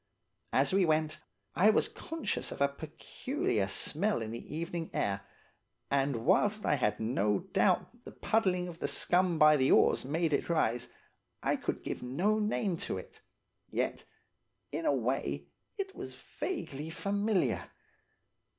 [0.51, 1.19] As we went,
[1.55, 5.21] I was conscious of a peculiar smell in the evening air,
[5.91, 10.03] and whilst I had no doubt that the puddling of the scum by the oars
[10.03, 10.89] made it rise,
[11.43, 13.21] I could give no name to it;
[13.69, 14.05] yet,
[14.71, 17.69] in a way, it was vaguely familiar.